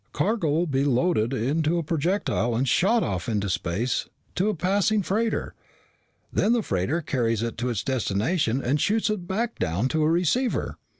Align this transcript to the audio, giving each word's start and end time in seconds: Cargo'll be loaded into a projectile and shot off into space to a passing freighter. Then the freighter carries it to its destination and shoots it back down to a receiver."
Cargo'll 0.13 0.65
be 0.65 0.83
loaded 0.83 1.31
into 1.31 1.77
a 1.77 1.83
projectile 1.83 2.55
and 2.55 2.67
shot 2.67 3.03
off 3.03 3.29
into 3.29 3.51
space 3.51 4.09
to 4.33 4.49
a 4.49 4.55
passing 4.55 5.03
freighter. 5.03 5.53
Then 6.33 6.53
the 6.53 6.63
freighter 6.63 7.01
carries 7.01 7.43
it 7.43 7.55
to 7.59 7.69
its 7.69 7.83
destination 7.83 8.63
and 8.63 8.81
shoots 8.81 9.11
it 9.11 9.27
back 9.27 9.59
down 9.59 9.89
to 9.89 10.01
a 10.01 10.09
receiver." 10.09 10.79